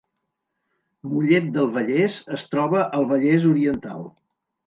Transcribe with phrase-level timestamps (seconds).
[1.09, 4.05] Mollet del Vallès es troba al Vallès Oriental